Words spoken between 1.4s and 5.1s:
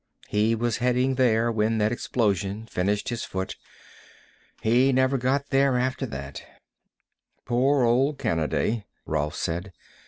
when that explosion finished his foot. He